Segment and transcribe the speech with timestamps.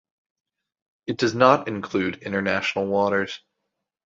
[1.05, 3.39] It does not include international waters.